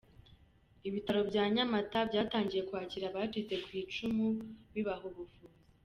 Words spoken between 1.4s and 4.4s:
Nyamata byatangiye kwakira abacitse ku icumu